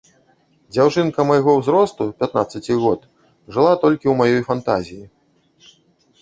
Дзяўчынка 0.75 1.25
майго 1.31 1.51
ўзросту, 1.59 2.07
пятнаццаці 2.21 2.73
год, 2.85 2.99
жыла 3.57 3.77
толькі 3.85 4.05
ў 4.15 4.33
маёй 4.33 4.41
фантазіі. 4.49 5.05